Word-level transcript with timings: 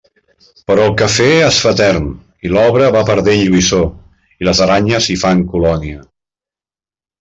Però 0.69 0.87
el 0.91 0.95
café 1.01 1.27
es 1.49 1.59
fa 1.65 1.73
etern, 1.77 2.07
i 2.49 2.51
l'obra 2.55 2.89
va 2.97 3.05
perdent 3.11 3.39
lluïssor, 3.45 3.87
i 4.43 4.51
les 4.51 4.67
aranyes 4.69 5.13
hi 5.17 5.23
fan 5.27 5.49
colònia. 5.57 6.05